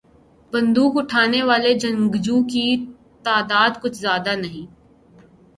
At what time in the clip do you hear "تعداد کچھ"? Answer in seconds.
3.25-3.97